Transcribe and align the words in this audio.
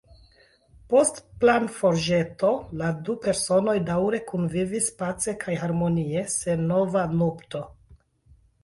Post 0.93 1.19
planforĵeto 1.43 2.49
la 2.81 2.89
du 3.09 3.17
personoj 3.27 3.77
daŭre 3.91 4.23
kunvivis 4.33 4.89
pace 5.03 5.37
kaj 5.45 5.61
harmonie 5.67 6.29
sen 6.39 6.69
nova 6.75 7.09
nupto. 7.23 7.65